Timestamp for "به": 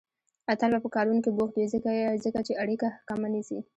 0.73-0.79